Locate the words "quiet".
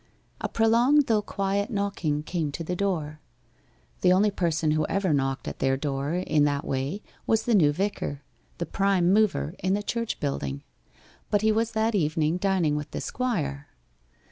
1.21-1.69